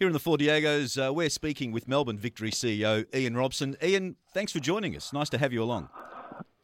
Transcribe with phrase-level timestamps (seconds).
[0.00, 3.76] Here in the Four Diegos, uh, we're speaking with Melbourne Victory CEO Ian Robson.
[3.82, 5.12] Ian, thanks for joining us.
[5.12, 5.90] Nice to have you along.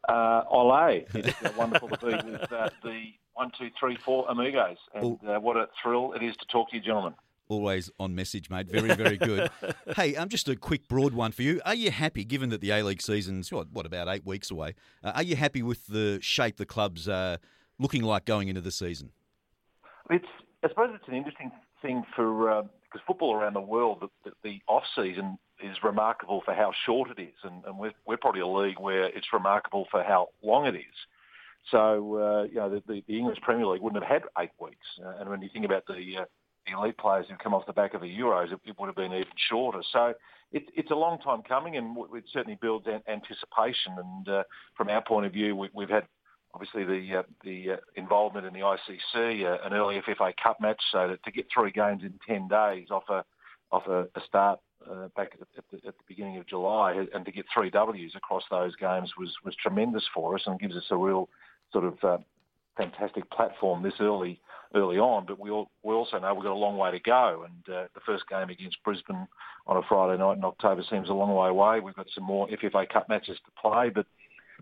[0.08, 5.18] Uh, Ole, it's wonderful to be with uh, the one, two, three, four amigos, and
[5.28, 7.12] uh, what a thrill it is to talk to you, gentlemen.
[7.50, 8.68] Always on message, mate.
[8.70, 9.50] Very, very good.
[9.96, 11.60] hey, I'm um, just a quick, broad one for you.
[11.66, 14.76] Are you happy, given that the A League season's what, what about eight weeks away?
[15.04, 17.36] Uh, are you happy with the shape the club's uh,
[17.78, 19.10] looking like going into the season?
[20.08, 20.24] It's,
[20.64, 22.62] I suppose, it's an interesting thing for uh,
[22.96, 27.20] because football around the world, the, the off season is remarkable for how short it
[27.20, 30.74] is, and, and we're, we're probably a league where it's remarkable for how long it
[30.74, 30.96] is.
[31.70, 31.78] So
[32.16, 35.28] uh, you know the, the, English Premier League wouldn't have had eight weeks, uh, and
[35.28, 36.24] when you think about the, uh,
[36.66, 38.96] the elite players who come off the back of the Euros, it, it would have
[38.96, 39.82] been even shorter.
[39.92, 40.14] So
[40.52, 43.96] it, it's a long time coming, and it certainly builds anticipation.
[43.98, 44.42] And uh,
[44.76, 46.04] from our point of view, we, we've had
[46.56, 50.80] obviously the uh, the uh, involvement in the ICC, uh, an early FFA Cup match,
[50.90, 53.24] so that to get three games in ten days off a
[53.70, 54.58] off a, a start
[54.90, 58.44] uh, back at the, at the, beginning of July, and to get three Ws across
[58.50, 61.28] those games was was tremendous for us, and gives us a real
[61.72, 62.18] sort of uh,
[62.78, 64.40] fantastic platform this early
[64.74, 65.26] early on.
[65.26, 67.88] But we all, we also know we've got a long way to go, and uh,
[67.94, 69.28] the first game against Brisbane
[69.66, 71.80] on a Friday night in October seems a long way away.
[71.80, 74.06] We've got some more FFA Cup matches to play, but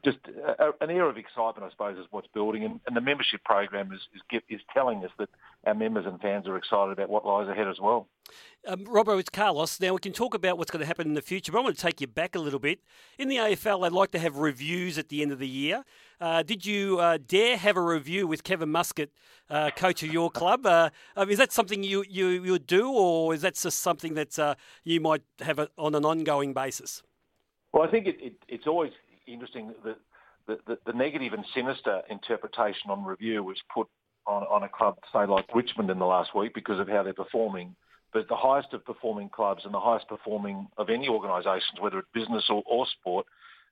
[0.05, 2.65] just a, an air of excitement, I suppose, is what's building.
[2.65, 5.29] And, and the membership program is, is, is telling us that
[5.67, 8.07] our members and fans are excited about what lies ahead as well.
[8.67, 9.81] Um, Robbo, it's Carlos.
[9.81, 11.77] Now we can talk about what's going to happen in the future, but I want
[11.77, 12.81] to take you back a little bit.
[13.19, 15.85] In the AFL, they like to have reviews at the end of the year.
[16.21, 19.11] Uh, did you uh, dare have a review with Kevin Muscat,
[19.51, 20.65] uh, coach of your club?
[20.65, 24.15] Uh, um, is that something you, you, you would do, or is that just something
[24.15, 27.03] that uh, you might have on an ongoing basis?
[27.73, 28.93] Well, I think it, it, it's always
[29.27, 29.97] interesting that
[30.47, 33.89] the, the, the, negative and sinister interpretation on review was put
[34.27, 37.15] on, on a club, say like Richmond in the last week because of how they're
[37.15, 37.75] performing.
[38.13, 42.09] But the highest of performing clubs and the highest performing of any organisations, whether it's
[42.15, 43.27] business or, or sport,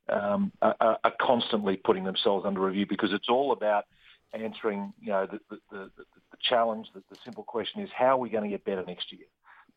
[0.08, 3.84] um, are, are, constantly putting themselves under review because it's all about
[4.32, 6.88] answering, you know, the, the, the, the challenge.
[6.92, 9.26] The, the simple question is, how are we going to get better next year?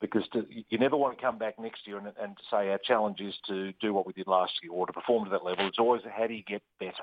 [0.01, 3.19] Because to, you never want to come back next year and, and say our challenge
[3.21, 5.67] is to do what we did last year or to perform to that level.
[5.67, 6.93] It's always how do you get better?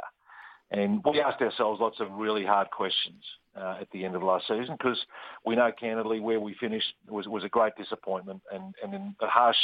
[0.70, 3.22] And we asked ourselves lots of really hard questions
[3.54, 4.98] uh, at the end of last season because
[5.44, 9.26] we know candidly where we finished was, was a great disappointment and, and in the
[9.26, 9.56] harsh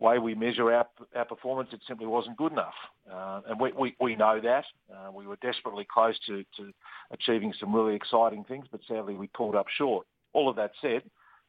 [0.00, 2.74] way we measure our, our performance, it simply wasn't good enough.
[3.10, 4.64] Uh, and we, we, we know that.
[4.92, 6.72] Uh, we were desperately close to, to
[7.10, 10.06] achieving some really exciting things, but sadly we pulled up short.
[10.34, 11.02] All of that said,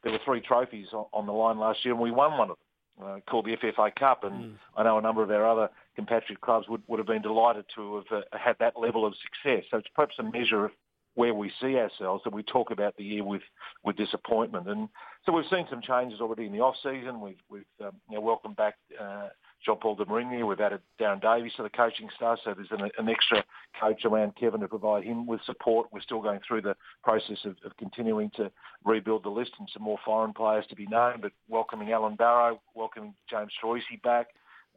[0.03, 2.57] there were three trophies on the line last year, and we won one of
[2.97, 4.23] them, uh, called the FFA Cup.
[4.23, 4.53] And mm.
[4.77, 7.95] I know a number of our other compatriot clubs would, would have been delighted to
[7.95, 9.65] have uh, had that level of success.
[9.71, 10.71] So it's perhaps a measure of
[11.15, 13.41] where we see ourselves that we talk about the year with,
[13.83, 14.69] with disappointment.
[14.69, 14.87] And
[15.25, 17.19] so we've seen some changes already in the off season.
[17.19, 19.27] We've, we've um, you know, welcomed back uh,
[19.65, 20.47] Jean-Paul de Marigny.
[20.47, 23.43] We've added Darren Davies to the coaching staff, so there's an, an, extra
[23.79, 25.87] coach around Kevin to provide him with support.
[25.91, 28.51] We're still going through the process of, of continuing to
[28.85, 32.61] rebuild the list and some more foreign players to be known, but welcoming Alan Barrow,
[32.73, 34.27] welcoming James Troisi back,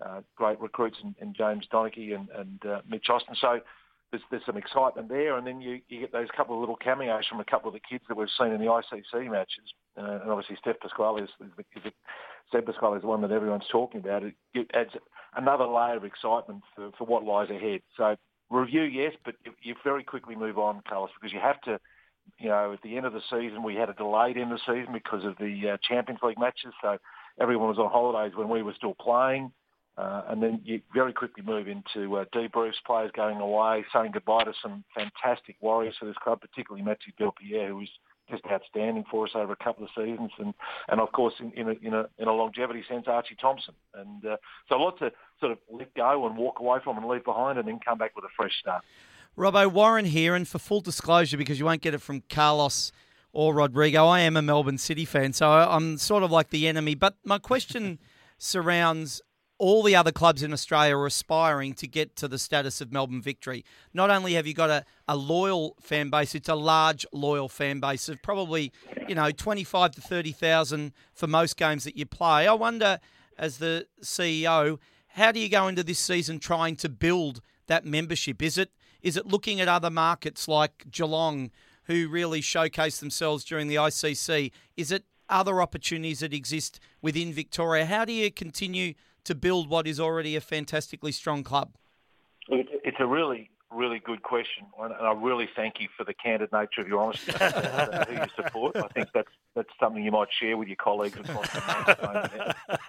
[0.05, 3.37] uh, great recruits in, in James Donachie and, and uh, Mitch Austin.
[3.41, 3.61] So
[4.13, 7.27] there's, there's some excitement there, and then you, you get those couple of little cameos
[7.27, 9.65] from a couple of the kids that we've seen in the ICC matches,
[9.99, 11.93] uh, and obviously Steph Pasquale is, is, is
[12.49, 14.23] Steph Pasquale is the one that everyone's talking about.
[14.23, 14.91] It, it adds
[15.35, 17.81] another layer of excitement for, for what lies ahead.
[17.97, 18.17] So
[18.51, 21.81] review, yes, but you, you very quickly move on, Carlos, because you have to.
[22.39, 24.73] You know, at the end of the season, we had a delayed end of the
[24.73, 26.97] season because of the uh, Champions League matches, so
[27.41, 29.51] everyone was on holidays when we were still playing.
[29.99, 34.45] Uh, and then you very quickly move into uh, debriefs, players going away, saying goodbye
[34.45, 37.89] to some fantastic warriors for this club, particularly Matthieu Delpierre, who was
[38.31, 40.55] just outstanding for us over a couple of seasons, and,
[40.89, 43.75] and of course in, in, a, in, a, in a longevity sense, Archie Thompson.
[43.95, 44.37] And uh,
[44.69, 47.59] so lots lot to sort of let go and walk away from and leave behind,
[47.59, 48.83] and then come back with a fresh start.
[49.37, 52.93] Robbo Warren here, and for full disclosure, because you won't get it from Carlos
[53.33, 56.95] or Rodrigo, I am a Melbourne City fan, so I'm sort of like the enemy.
[56.95, 57.99] But my question
[58.39, 59.21] surrounds
[59.63, 63.23] all the other clubs in Australia are aspiring to get to the status of Melbourne
[63.23, 63.65] Victory.
[63.95, 67.79] Not only have you got a, a loyal fan base, it's a large loyal fan
[67.79, 68.73] base of probably,
[69.07, 72.49] you know, 25 to 30,000 for most games that you play.
[72.49, 72.99] I wonder,
[73.39, 74.81] as the CEO,
[75.11, 78.43] how do you go into this season trying to build that membership?
[78.43, 81.53] Is it is it looking at other markets like Geelong,
[81.85, 84.51] who really showcase themselves during the ICC?
[84.77, 87.87] Is it other opportunities that exist within Victoria?
[87.87, 91.75] How do you continue to build what is already a fantastically strong club?
[92.49, 96.81] It's a really, really good question, and I really thank you for the candid nature
[96.81, 98.77] of your honesty uh, who you support.
[98.77, 101.19] I think that's that's something you might share with your colleagues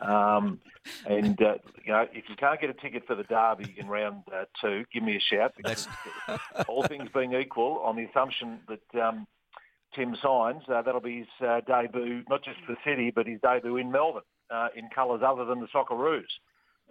[0.01, 0.59] um,
[1.05, 4.23] and uh, you know, if you can't get a ticket for the derby in round
[4.33, 5.53] uh, two, give me a shout.
[5.55, 5.87] Because
[6.67, 9.27] all things being equal, on the assumption that um,
[9.95, 13.77] Tim signs, uh, that'll be his uh, debut, not just for City, but his debut
[13.77, 14.23] in Melbourne
[14.53, 16.23] uh, in colours other than the Socceroos.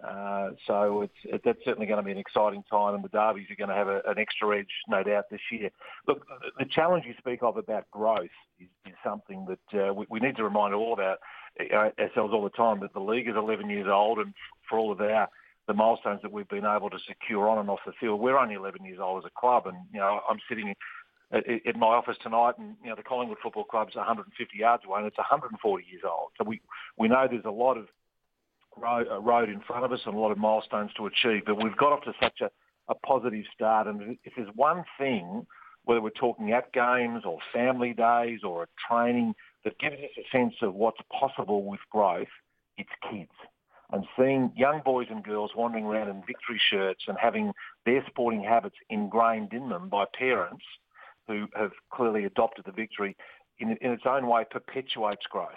[0.03, 3.47] Uh, so it's it, that's certainly going to be an exciting time, and the derbies
[3.49, 5.69] are going to have a, an extra edge, no doubt, this year.
[6.07, 6.25] Look,
[6.59, 10.35] the challenge you speak of about growth is, is something that uh, we, we, need
[10.37, 11.19] to remind all about
[11.59, 14.33] uh, ourselves all the time that the league is 11 years old, and
[14.67, 15.29] for all of our
[15.67, 18.55] the milestones that we've been able to secure on and off the field, we're only
[18.55, 20.73] 11 years old as a club, and you know I'm sitting
[21.31, 25.07] in my office tonight, and you know the Collingwood Football Club's 150 yards away, and
[25.07, 26.29] it's 140 years old.
[26.37, 26.61] So we
[26.97, 27.87] we know there's a lot of
[28.77, 31.43] road, road in front of us and a lot of milestones to achieve.
[31.45, 32.49] But we've got off to such a,
[32.89, 33.87] a positive start.
[33.87, 35.45] And if there's one thing,
[35.85, 39.33] whether we're talking at games or family days or training,
[39.63, 42.27] that gives us a sense of what's possible with growth,
[42.77, 43.31] it's kids.
[43.91, 47.51] And seeing young boys and girls wandering around in victory shirts and having
[47.85, 50.63] their sporting habits ingrained in them by parents
[51.27, 53.15] who have clearly adopted the victory
[53.59, 55.51] in, in its own way perpetuates growth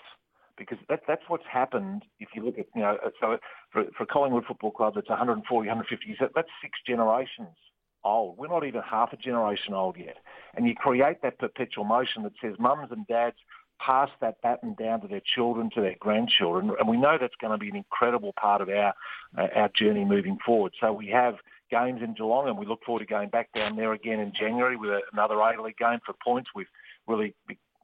[0.57, 2.05] because that, that's what's happened.
[2.19, 3.39] If you look at, you know, so
[3.71, 6.19] for, for Collingwood Football Club, that's 140, 150 years.
[6.35, 7.57] That's six generations
[8.05, 8.39] old.
[8.39, 10.17] We're not even half a generation old yet.
[10.55, 13.37] And you create that perpetual motion that says mums and dads
[13.79, 17.53] pass that baton down to their children, to their grandchildren, and we know that's going
[17.53, 18.95] to be an incredible part of our
[19.37, 20.73] uh, our journey moving forward.
[20.81, 21.35] So we have
[21.71, 24.77] games in Geelong, and we look forward to going back down there again in January
[24.77, 26.51] with another A League game for points.
[26.55, 26.67] We've
[27.07, 27.35] really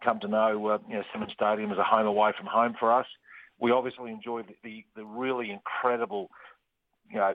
[0.03, 2.93] come to know, uh, you know, Simonds Stadium as a home away from home for
[2.93, 3.07] us.
[3.61, 6.31] We obviously enjoy the, the, the really incredible,
[7.09, 7.35] you know,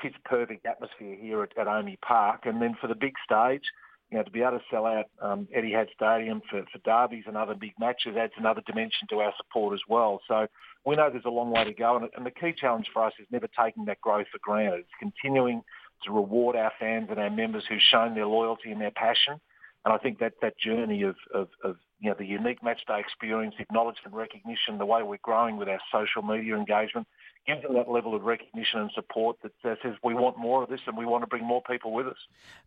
[0.00, 2.42] pitch perfect atmosphere here at, at AAMI Park.
[2.44, 3.62] And then for the big stage,
[4.10, 7.36] you know, to be able to sell out um, Etihad Stadium for, for derbies and
[7.36, 10.20] other big matches adds another dimension to our support as well.
[10.26, 10.48] So
[10.84, 11.96] we know there's a long way to go.
[11.96, 14.80] And, and the key challenge for us is never taking that growth for granted.
[14.80, 15.62] It's continuing
[16.04, 19.40] to reward our fans and our members who've shown their loyalty and their passion.
[19.84, 23.54] And I think that that journey of, of, of you know, the unique matchday experience,
[23.58, 27.06] acknowledgement, recognition, the way we're growing with our social media engagement,
[27.46, 30.80] gives them that level of recognition and support that says we want more of this
[30.86, 32.16] and we want to bring more people with us.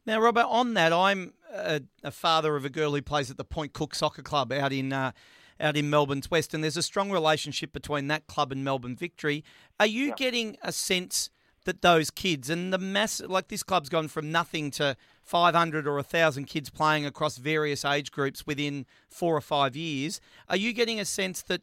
[0.06, 3.44] Now, Robert, on that, I'm a, a father of a girl who plays at the
[3.44, 4.94] Point Cook Soccer Club out in.
[4.94, 5.12] Uh,
[5.60, 9.44] out in Melbourne's West, and there's a strong relationship between that club and Melbourne Victory.
[9.80, 10.14] Are you yeah.
[10.18, 11.30] getting a sense
[11.66, 15.96] that those kids and the mass like this club's gone from nothing to 500 or
[15.96, 20.20] 1000 kids playing across various age groups within 4 or 5 years
[20.50, 21.62] are you getting a sense that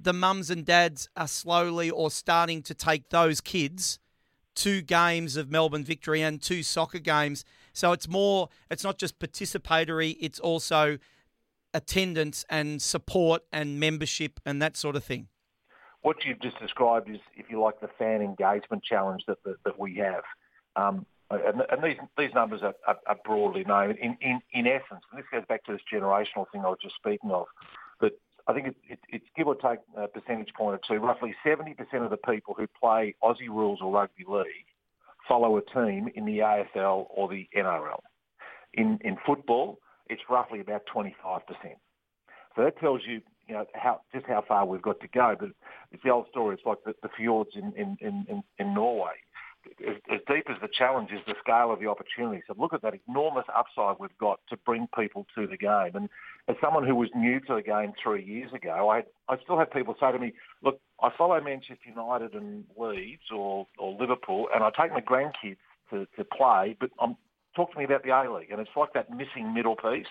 [0.00, 3.98] the mums and dads are slowly or starting to take those kids
[4.54, 7.44] to games of Melbourne victory and two soccer games?
[7.72, 10.98] So it's more it's not just participatory it's also
[11.74, 15.28] attendance and support and membership and that sort of thing
[16.02, 19.78] what you've just described is, if you like, the fan engagement challenge that that, that
[19.78, 20.22] we have.
[20.76, 23.90] Um, and, and, these these numbers are, are, are broadly known.
[24.00, 26.94] In, in, in essence, and this goes back to this generational thing I was just
[26.96, 27.46] speaking of,
[28.00, 28.12] but
[28.46, 31.04] I think it, it, it's give or take a percentage point or two.
[31.04, 34.46] Roughly 70% of the people who play Aussie rules or rugby league
[35.28, 38.00] follow a team in the AFL or the NRL.
[38.72, 39.78] In in football,
[40.08, 41.12] it's roughly about 25%.
[42.56, 45.34] So that tells you you know, how, just how far we've got to go.
[45.38, 45.50] But
[45.90, 46.54] it's the old story.
[46.54, 49.14] It's like the, the fjords in, in, in, in Norway.
[49.86, 52.42] As, as, deep as the challenge is the scale of the opportunity.
[52.46, 55.90] So look at that enormous upside we've got to bring people to the game.
[55.94, 56.08] And
[56.46, 59.70] as someone who was new to the game three years ago, I, I still have
[59.70, 64.62] people say to me, look, I follow Manchester United and Leeds or, or Liverpool, and
[64.62, 65.58] I take my grandkids
[65.90, 67.16] to, to play, but I'm,
[67.56, 68.50] talk to me about the A-League.
[68.50, 70.06] And it's like that missing middle piece.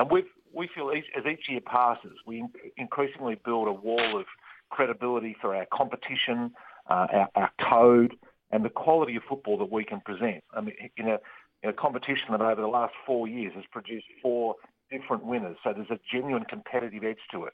[0.00, 2.42] And we've, we feel each, as each year passes, we
[2.78, 4.24] increasingly build a wall of
[4.70, 6.52] credibility for our competition,
[6.88, 8.14] uh, our, our, code,
[8.50, 10.42] and the quality of football that we can present.
[10.56, 11.18] I mean, in a,
[11.62, 14.54] in a competition that over the last four years has produced four
[14.90, 17.52] different winners, so there's a genuine competitive edge to it,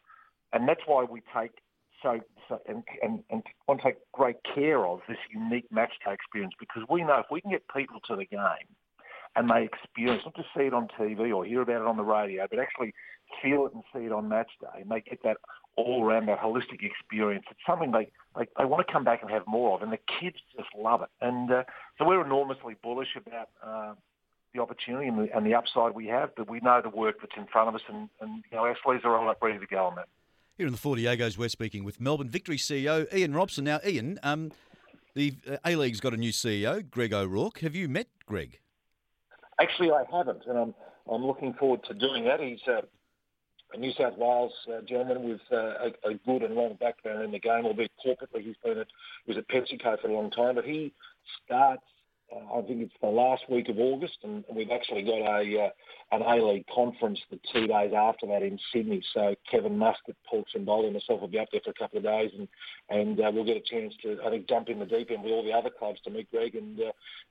[0.52, 1.50] and that's why we take
[2.00, 6.12] so, so and, and, and want to take great care of this unique match day
[6.12, 8.40] experience because we know if we can get people to the game
[9.36, 12.02] and they experience, not just see it on TV or hear about it on the
[12.02, 12.94] radio, but actually
[13.42, 15.36] feel it and see it on match day, and they get that
[15.76, 17.44] all around that holistic experience.
[17.50, 19.98] It's something they, they, they want to come back and have more of, and the
[20.20, 21.08] kids just love it.
[21.20, 21.64] And uh,
[21.98, 23.94] so we're enormously bullish about uh,
[24.54, 27.36] the opportunity and the, and the upside we have, but we know the work that's
[27.36, 29.66] in front of us, and, and you know, our sleeves are all up ready to
[29.66, 30.08] go on that.
[30.56, 33.64] Here in the Four Diegos, we're speaking with Melbourne Victory CEO Ian Robson.
[33.64, 34.52] Now, Ian, um,
[35.14, 37.58] the uh, A League's got a new CEO, Greg O'Rourke.
[37.58, 38.60] Have you met Greg?
[39.60, 40.74] Actually, I haven't, and I'm
[41.10, 42.40] I'm looking forward to doing that.
[42.40, 42.82] He's uh,
[43.72, 47.32] a New South Wales uh, gentleman with uh, a, a, good and long background in
[47.32, 48.86] the game, albeit corporately he's been at,
[49.26, 50.56] was at PepsiCo for a long time.
[50.56, 50.92] But he
[51.44, 51.82] starts
[52.32, 55.68] uh, I think it's the last week of August, and we've actually got a uh,
[56.16, 59.02] an A League conference the two days after that in Sydney.
[59.14, 62.04] So Kevin Muscat, Paul Trimboli, and myself will be up there for a couple of
[62.04, 62.48] days, and
[62.88, 65.32] and uh, we'll get a chance to I think jump in the deep end with
[65.32, 66.80] all the other clubs to meet Greg and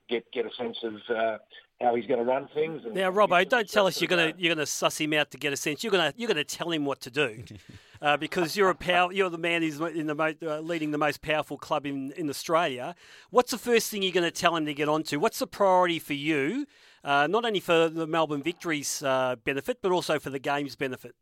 [0.09, 1.39] get get a sense of
[1.81, 2.81] how he's going to run things.
[2.91, 5.37] now, Robbo, don't tell us you're going to you're going to suss him out to
[5.37, 5.83] get a sense.
[5.83, 7.43] You're going to you're going to tell him what to do.
[8.01, 10.97] Uh, because you're a power, you're the man who's in the mo- uh, leading the
[10.97, 12.93] most powerful club in, in Australia.
[13.29, 15.17] What's the first thing you're going to tell him to get onto?
[15.17, 16.67] What's the priority for you,
[17.05, 21.15] uh, not only for the Melbourne Victory's uh, benefit, but also for the game's benefit?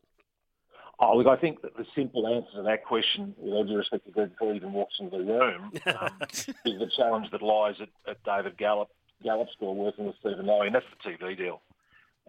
[1.00, 4.06] Oh, look, I think that the simple answer to that question, with all due respect
[4.06, 7.76] to Greg before he even walks into the room, um, is the challenge that lies
[7.82, 8.90] at, at David Gallop,
[9.24, 11.62] Gallop's school working with Stephen Lowy, and that's the TV deal.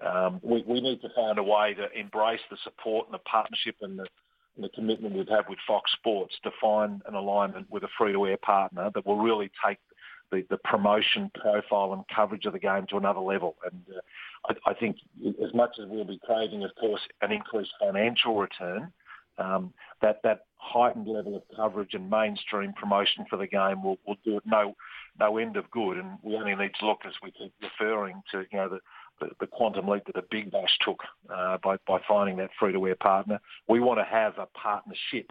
[0.04, 3.76] Um, we, we need to find a way to embrace the support and the partnership
[3.80, 4.06] and the
[4.56, 8.36] and the commitment we've had with Fox Sports to find an alignment with a free-to-air
[8.36, 9.78] partner that will really take
[10.30, 13.56] the, the promotion profile and coverage of the game to another level.
[13.64, 14.98] And uh, I, I, think
[15.44, 18.92] as much as we'll be craving, of course, an increased financial return,
[19.38, 24.16] um, that that heightened level of coverage and mainstream promotion for the game will, will
[24.24, 24.76] do it no
[25.18, 25.99] no end of good.
[25.99, 28.80] And we only need to look, as we keep referring to, you know, the
[29.21, 31.00] the, the quantum leap that the Big Bash took
[31.33, 33.40] uh, by, by finding that free-to-air partner.
[33.68, 35.30] We want to have a partnership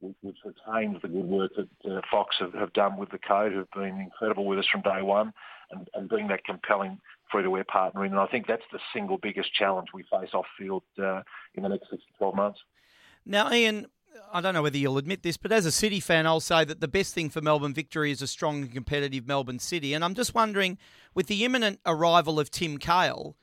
[0.00, 3.70] which retains the good work that uh, Fox have, have, done with the code, who've
[3.72, 5.32] been incredible with us from day one,
[5.72, 6.98] and, and bring that compelling
[7.32, 8.12] free-to-air partner in.
[8.12, 11.22] And I think that's the single biggest challenge we face off-field uh,
[11.54, 12.60] in the next six to 12 months.
[13.26, 13.86] Now, Ian,
[14.32, 16.80] I don't know whether you'll admit this, but as a City fan, I'll say that
[16.80, 19.94] the best thing for Melbourne victory is a strong and competitive Melbourne City.
[19.94, 20.78] And I'm just wondering,
[21.14, 23.36] with the imminent arrival of Tim Cahill,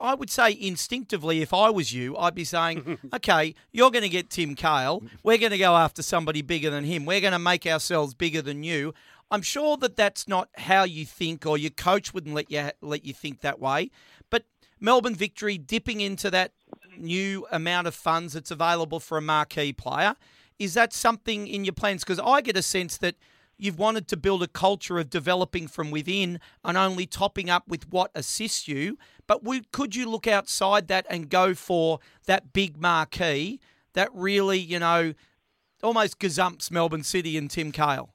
[0.00, 4.08] I would say instinctively, if I was you, I'd be saying, okay, you're going to
[4.08, 5.02] get Tim Cahill.
[5.22, 7.06] We're going to go after somebody bigger than him.
[7.06, 8.94] We're going to make ourselves bigger than you.
[9.30, 13.04] I'm sure that that's not how you think, or your coach wouldn't let you let
[13.04, 13.90] you think that way.
[14.30, 14.44] But
[14.78, 16.52] Melbourne victory dipping into that
[17.00, 20.16] new amount of funds that's available for a marquee player.
[20.58, 22.04] Is that something in your plans?
[22.04, 23.16] Because I get a sense that
[23.56, 27.90] you've wanted to build a culture of developing from within and only topping up with
[27.90, 28.98] what assists you.
[29.26, 33.60] But could you look outside that and go for that big marquee
[33.94, 35.14] that really, you know,
[35.82, 38.10] almost gazumps Melbourne City and Tim Cahill?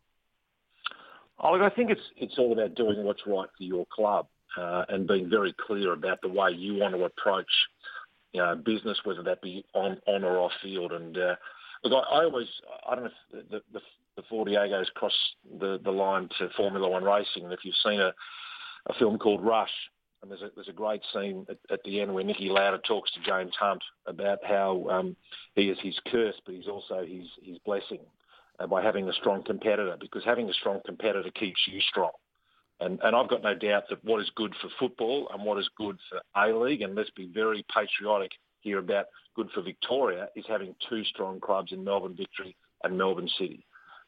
[1.42, 5.08] Oh, I think it's it's all about doing what's right for your club uh, and
[5.08, 7.50] being very clear about the way you want to approach
[8.34, 10.92] you know, business, whether that be on, on or off field.
[10.92, 11.36] And uh,
[11.84, 12.48] look, I, I always,
[12.88, 13.80] I don't know if the, the,
[14.16, 15.14] the Four Diegos cross
[15.60, 17.44] the, the line to Formula One racing.
[17.44, 18.14] And if you've seen a,
[18.88, 19.72] a film called Rush,
[20.22, 23.10] and there's a, there's a great scene at, at the end where Niki Lauda talks
[23.14, 25.16] to James Hunt about how um,
[25.56, 28.00] he is his curse, but he's also his, his blessing
[28.60, 32.12] uh, by having a strong competitor, because having a strong competitor keeps you strong.
[32.82, 35.70] And, and I've got no doubt that what is good for football and what is
[35.78, 38.32] good for A-League, and let's be very patriotic
[38.62, 39.06] here about
[39.36, 43.66] good for Victoria, is having two strong clubs in Melbourne Victory and Melbourne City.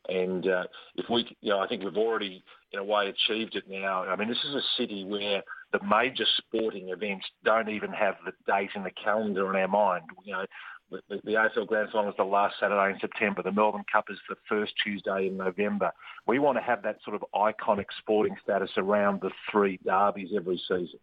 [0.10, 0.64] And uh,
[0.96, 4.04] if we, you know, I think we've already, in a way, achieved it now.
[4.04, 8.32] I mean, this is a city where the major sporting events don't even have the
[8.52, 10.04] date in the calendar in our mind.
[10.24, 10.46] You know,
[10.92, 13.42] the, the AFL Grand Final is the last Saturday in September.
[13.42, 15.92] The Melbourne Cup is the first Tuesday in November.
[16.28, 20.62] We want to have that sort of iconic sporting status around the three derbies every
[20.68, 21.00] season.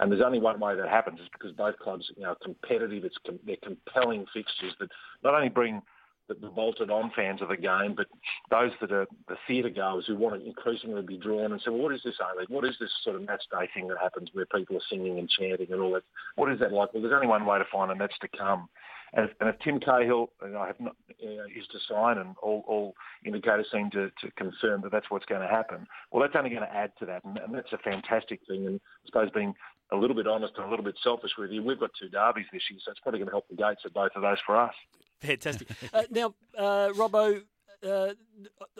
[0.00, 3.04] And there's only one way that happens is because both clubs you know, are competitive.
[3.04, 3.16] It's
[3.46, 4.88] they're compelling fixtures that
[5.22, 5.82] not only bring
[6.28, 8.06] the, the bolted on fans of the game, but
[8.50, 11.82] those that are the theatre goers who want to increasingly be drawn and say, well,
[11.82, 12.48] what is this A-League?
[12.48, 15.28] What is this sort of match day thing that happens where people are singing and
[15.28, 16.02] chanting and all that?
[16.36, 16.92] What is that like?
[16.92, 18.68] Well, there's only one way to find and that's to come.
[19.14, 22.34] And if, and if Tim Cahill you know, have not, uh, is to sign and
[22.42, 22.94] all, all
[23.24, 26.62] indicators seem to, to confirm that that's what's going to happen, well, that's only going
[26.62, 27.24] to add to that.
[27.24, 28.66] And, and that's a fantastic thing.
[28.66, 29.54] And I suppose being
[29.92, 32.46] a little bit honest and a little bit selfish with you, we've got two derbies
[32.52, 34.56] this year, so it's probably going to help the gates of both of those for
[34.56, 34.74] us.
[35.20, 35.68] Fantastic.
[35.92, 37.42] uh, now, uh, Robbo,
[37.86, 38.14] uh,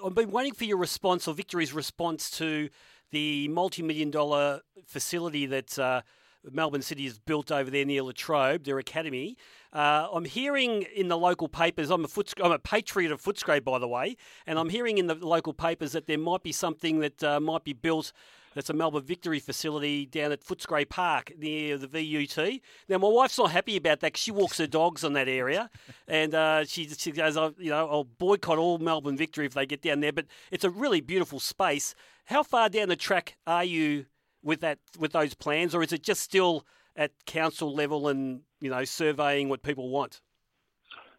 [0.05, 2.71] I've been waiting for your response or Victory's response to
[3.11, 6.03] the multi-million dollar facility that uh,
[6.51, 9.37] Melbourne City has built over there near Latrobe, their academy.
[9.73, 11.91] Uh, I'm hearing in the local papers.
[11.91, 15.07] I'm a Foots- I'm a patriot of Footscray, by the way, and I'm hearing in
[15.07, 18.13] the local papers that there might be something that uh, might be built.
[18.55, 22.61] That's a Melbourne Victory facility down at Footscray Park near the VUT.
[22.89, 25.71] Now, my wife's not happy about that she walks her dogs on that area,
[26.07, 29.83] and uh, she she goes, you know, I'll boycott all Melbourne Victory if they get
[29.83, 30.13] down there.
[30.13, 31.97] But it's a really beautiful space.
[32.27, 34.07] How far down the track are you
[34.45, 36.65] with that with those plans, or is it just still
[36.97, 40.21] at council level and you know surveying what people want?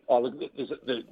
[0.07, 0.39] Oh, look,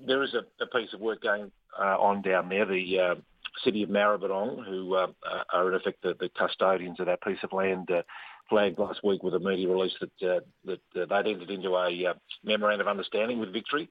[0.06, 2.66] there is a, piece of work going uh, on down there.
[2.66, 3.16] The uh,
[3.64, 5.08] city of Maribyrnong, who uh,
[5.52, 8.04] are in effect the, the, custodians of that piece of land, uh,
[8.50, 12.14] flagged last week with a media release that uh, that they'd entered into a uh,
[12.44, 13.90] memorandum of understanding with Victory.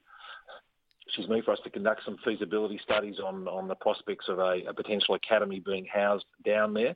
[1.06, 4.62] Excuse me, for us to conduct some feasibility studies on, on the prospects of a,
[4.68, 6.94] a potential academy being housed down there.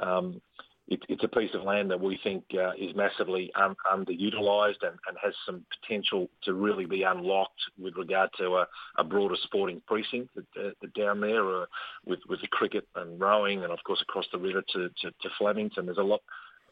[0.00, 0.40] Um,
[0.88, 4.98] it, it's a piece of land that we think uh, is massively un, underutilised and,
[5.06, 8.66] and, has some potential to really be unlocked with regard to a,
[8.96, 11.66] a broader sporting precinct that, uh, that down there uh,
[12.06, 15.28] with, with the cricket and rowing and of course across the river to, to, to
[15.38, 15.84] Flemington.
[15.86, 16.22] There's a lot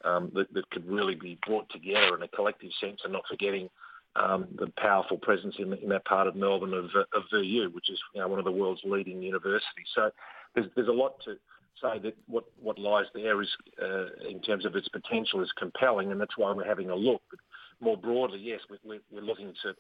[0.05, 3.69] um, that, that, could really be brought together in a collective sense and not forgetting
[4.15, 7.99] um, the powerful presence in, in, that part of Melbourne of, of VU, which is
[8.15, 9.89] you know, one of the world's leading universities.
[9.95, 10.11] So
[10.55, 11.37] there's, there's a lot to
[11.83, 13.49] say that what, what lies there is,
[13.83, 17.23] uh, in terms of its potential, is compelling, and that's why we're having a look.
[17.31, 17.41] But
[17.81, 19.75] more broadly, yes, we're, we're looking to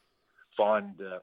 [0.56, 1.18] find uh,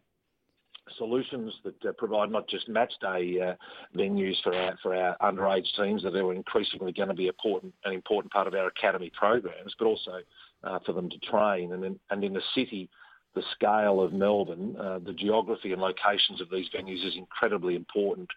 [0.98, 5.68] solutions that uh, provide not just match day uh, venues for our for our underage
[5.78, 9.74] teams that are increasingly going to be important an important part of our academy programs,
[9.80, 10.20] but also
[10.64, 11.74] uh, for them to train.
[11.74, 12.90] And in, and in the city,
[13.36, 18.30] the scale of Melbourne, uh, the geography and locations of these venues is incredibly important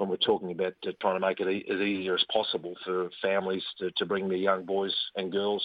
[0.00, 3.62] when we're talking about trying to make it e- as easier as possible for families
[3.78, 5.62] to, to bring their young boys and girls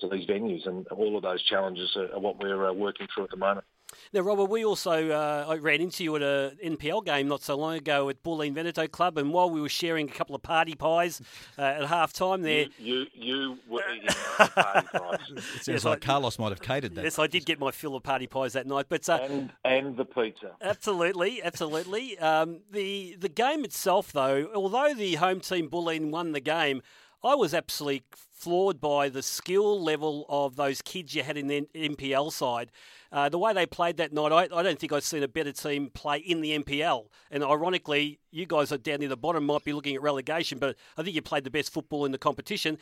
[0.00, 0.66] to these venues.
[0.66, 3.64] And all of those challenges are, are what we're uh, working through at the moment.
[4.12, 7.56] Now, Robert, we also uh, I ran into you at a NPL game not so
[7.56, 10.74] long ago at Bulleen Veneto Club, and while we were sharing a couple of party
[10.74, 11.20] pies
[11.58, 15.18] uh, at half time there, you you, you were eating party pies.
[15.30, 17.04] It sounds yes, like I, Carlos might have catered that.
[17.04, 19.96] Yes, I did get my fill of party pies that night, but uh, and and
[19.96, 20.52] the pizza.
[20.60, 22.18] Absolutely, absolutely.
[22.18, 26.82] Um, the the game itself, though, although the home team Bulleen won the game.
[27.24, 28.04] I was absolutely
[28.36, 32.70] floored by the skill level of those kids you had in the NPL side.
[33.10, 35.52] Uh, the way they played that night, I, I, don't think I've seen a better
[35.52, 37.06] team play in the NPL.
[37.30, 40.76] And ironically, you guys are down near the bottom, might be looking at relegation, but
[40.98, 42.76] I think you played the best football in the competition.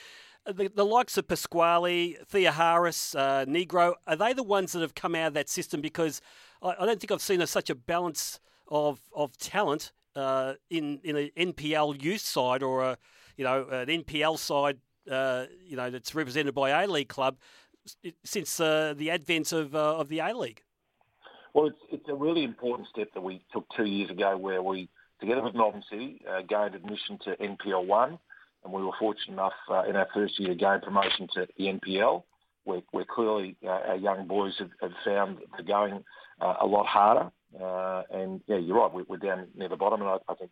[0.45, 4.95] Uh, the, the likes of Pasquale, Theoharous, uh, Nigro, are they the ones that have
[4.95, 5.81] come out of that system?
[5.81, 6.21] Because
[6.63, 11.01] I, I don't think I've seen a, such a balance of, of talent uh, in,
[11.05, 12.99] in an NPL youth side or a,
[13.37, 14.79] you know, an NPL side,
[15.11, 17.37] uh, you know, that's represented by A League club
[18.25, 20.63] since uh, the advent of uh, of the A League?
[21.53, 24.89] Well, it's it's a really important step that we took two years ago, where we,
[25.21, 28.19] together with Melbourne City, uh, gained admission to NPL one,
[28.65, 31.65] and we were fortunate enough uh, in our first year to gain promotion to the
[31.65, 32.25] NPL.
[32.65, 36.03] Where clearly uh, our young boys have, have found the going
[36.41, 37.31] uh, a lot harder.
[38.11, 38.91] and yeah, you're right.
[38.91, 40.51] We're, we're down near the bottom, and I, I think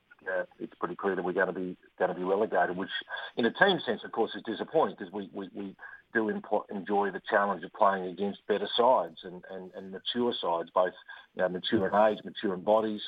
[0.58, 2.76] it's pretty clear that we're going to be going to be relegated.
[2.76, 2.90] Which,
[3.36, 5.76] in a team sense, of course, is disappointing because we, we, we
[6.12, 10.92] do enjoy the challenge of playing against better sides and, and, and mature sides, both
[11.34, 13.00] you know, mature in age, mature in bodies,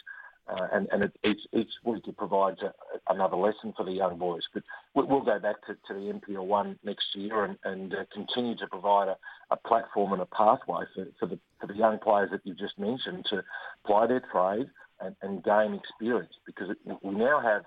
[0.48, 2.72] uh, and, and it, each, each week it provides a,
[3.12, 4.42] another lesson for the young boys.
[4.52, 4.62] But
[4.94, 8.66] we'll go back to, to the NPL one next year and, and uh, continue to
[8.66, 9.16] provide a,
[9.50, 12.78] a, platform and a pathway for, for, the, for the young players that you just
[12.78, 13.42] mentioned to
[13.84, 14.66] apply their trade
[15.00, 17.62] and, and gain experience because it, we now have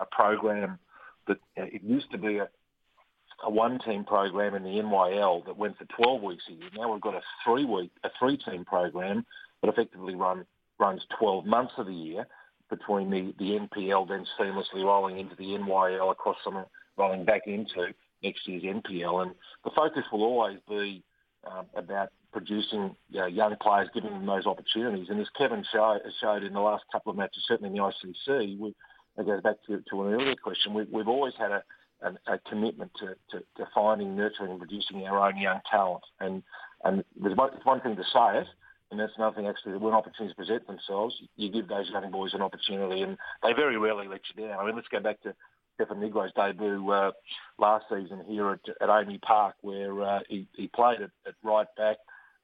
[0.00, 0.78] a program
[1.26, 2.48] that uh, it used to be a,
[3.44, 6.70] a one-team program in the NYL that went for 12 weeks a year.
[6.76, 9.24] Now we've got a three-week, a three-team program
[9.62, 10.44] that effectively run,
[10.78, 12.26] runs 12 months of the year
[12.70, 16.64] between the, the NPL then seamlessly rolling into the NYL across some
[16.96, 19.22] rolling back into next year's NPL.
[19.22, 21.02] And the focus will always be
[21.50, 25.08] um, about producing you know, young players, giving them those opportunities.
[25.08, 28.58] And as Kevin show, showed in the last couple of matches, certainly in the ICC,
[28.58, 28.74] we,
[29.16, 31.62] it goes back to, to an earlier question, we, we've always had a,
[32.02, 36.04] a, a commitment to, to, to, finding, nurturing, and producing our own young talent.
[36.20, 36.42] And
[36.84, 38.46] and there's one, it's one thing to say it,
[38.90, 39.76] and that's another thing actually.
[39.76, 44.06] When opportunities present themselves, you give those young boys an opportunity, and they very rarely
[44.06, 44.60] let you down.
[44.60, 45.34] I mean, let's go back to
[45.74, 47.10] Stefan Nigro's debut uh,
[47.58, 51.66] last season here at, at AAMI Park, where uh, he, he played at, at right
[51.76, 51.96] back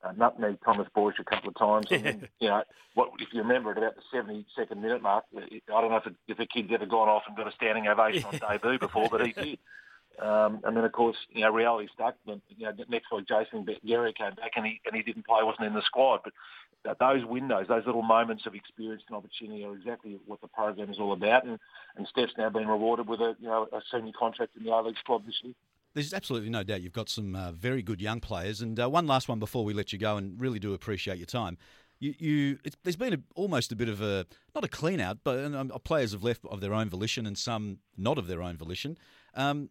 [0.04, 1.86] uh, nutmeg Thomas Broich a couple of times.
[1.90, 2.62] And then, you know,
[2.94, 6.14] what if you remember at about the 72nd minute mark, I don't know if, it,
[6.28, 9.26] if a kid's ever gone off and got a standing ovation on debut before, but
[9.26, 9.58] he did.
[10.16, 12.14] Um, and then, of course, you know, reality stuck.
[12.24, 15.42] But, you know, next week, Jason Geria came back and he and he didn't play,
[15.42, 16.20] wasn't in the squad.
[16.22, 16.32] But
[17.00, 20.98] those windows, those little moments of experience and opportunity are exactly what the program is
[21.00, 21.44] all about.
[21.44, 21.58] And,
[21.96, 24.98] and Steph's now been rewarded with a, you know, a senior contract in the A-League
[24.98, 25.54] squad this year.
[25.94, 28.60] There's absolutely no doubt you've got some uh, very good young players.
[28.60, 31.26] And uh, one last one before we let you go, and really do appreciate your
[31.26, 31.56] time.
[32.00, 35.54] You, you there's been a, almost a bit of a not a clean out, but
[35.54, 38.98] um, players have left of their own volition, and some not of their own volition.
[39.34, 39.70] Um,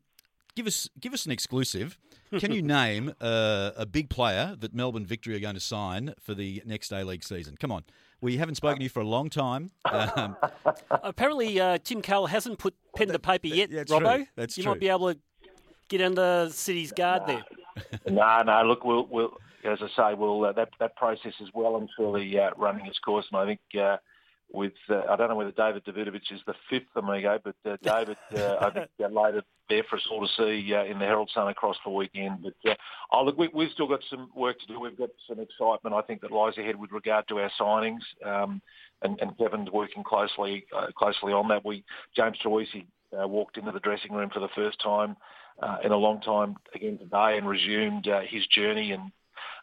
[0.55, 1.97] give us give us an exclusive.
[2.39, 6.33] Can you name uh, a big player that Melbourne Victory are going to sign for
[6.33, 7.57] the next A League season?
[7.59, 7.83] Come on.
[8.21, 9.71] We haven't spoken to you for a long time.
[9.83, 10.37] Um,
[10.91, 14.15] Apparently, uh, Tim Cahill hasn't put pen to paper yet, that's Robbo.
[14.15, 14.25] true.
[14.35, 14.71] That's you true.
[14.71, 15.19] might be able to
[15.87, 17.43] get under the City's guard there.
[18.09, 18.63] no, no.
[18.63, 22.37] Look, we'll, we'll as I say, we'll uh, that that process is well and truly
[22.37, 23.59] uh, running its course, and I think.
[23.79, 23.97] Uh,
[24.51, 28.17] with uh, I don't know whether David Davutovic is the fifth amigo, but uh, David
[28.37, 31.31] uh, I think uh, it there for us all to see uh, in the Herald
[31.33, 32.43] Sun across the weekend.
[32.43, 32.75] But uh,
[33.11, 34.79] oh, look, we, we've still got some work to do.
[34.79, 38.61] We've got some excitement I think that lies ahead with regard to our signings, um,
[39.01, 41.65] and, and Kevin's working closely uh, closely on that.
[41.65, 41.83] We
[42.15, 42.85] James Troisi
[43.19, 45.15] uh, walked into the dressing room for the first time
[45.61, 49.11] uh, in a long time again today and resumed uh, his journey and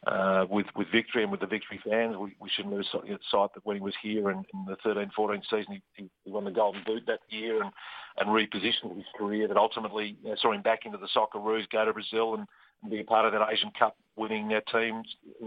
[0.06, 2.16] uh, with with victory and with the victory fans.
[2.16, 5.82] We, we shouldn't lose sight that when he was here in, in the 13-14 season,
[5.94, 7.70] he, he won the Golden Boot that year and,
[8.16, 9.46] and repositioned his career.
[9.46, 12.46] That ultimately you know, saw him back into the soccer Socceroos, go to Brazil and,
[12.82, 15.02] and be a part of that Asian Cup winning uh, team,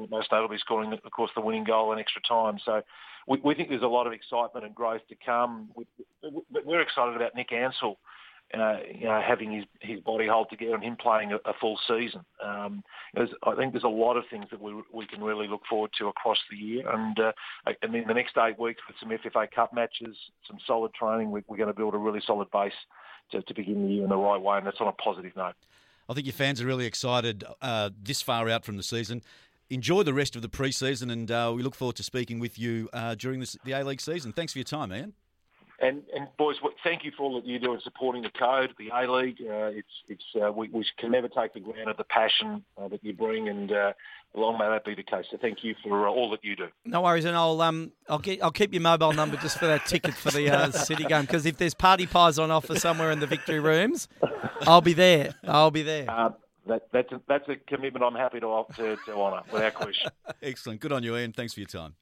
[0.10, 2.60] most notably scoring, of course, the winning goal in extra time.
[2.64, 2.84] So
[3.28, 5.70] we, we think there's a lot of excitement and growth to come.
[5.76, 5.86] We,
[6.64, 7.98] we're excited about Nick Ansell
[8.62, 11.80] uh, you know, having his, his body hold together and him playing a, a full
[11.88, 12.24] season.
[12.44, 12.84] Um,
[13.16, 16.08] I think there's a lot of things that we, we can really look forward to
[16.08, 16.90] across the year.
[16.90, 17.32] And, uh,
[17.82, 20.16] and then the next eight weeks with some FFA Cup matches,
[20.48, 22.74] some solid training, we, we're going to build a really solid base
[23.32, 24.58] to, to begin the year in the right way.
[24.58, 25.56] And that's on a positive note.
[26.10, 29.22] I think your fans are really excited uh, this far out from the season.
[29.70, 32.90] Enjoy the rest of the pre-season, and uh, we look forward to speaking with you
[32.94, 34.34] uh, during this, the A League season.
[34.34, 35.14] Thanks for your time, Ian.
[35.84, 38.88] And, and boys, thank you for all that you do in supporting the code, the
[38.88, 39.40] A League.
[39.42, 43.04] Uh, it's it's uh, we, we can never take for granted the passion uh, that
[43.04, 43.92] you bring, and uh,
[44.34, 45.26] long may that be the case.
[45.30, 46.68] So thank you for uh, all that you do.
[46.86, 49.86] No worries, and I'll um I'll get I'll keep your mobile number just for that
[49.86, 53.20] ticket for the uh, City game because if there's party pies on offer somewhere in
[53.20, 54.08] the victory rooms,
[54.62, 55.36] I'll be there.
[55.44, 56.10] I'll be there.
[56.10, 56.30] Uh,
[56.66, 60.12] that, that's a, that's a commitment I'm happy to to, to honour without question.
[60.42, 60.80] Excellent.
[60.80, 61.34] Good on you, Ian.
[61.34, 61.96] Thanks for your time.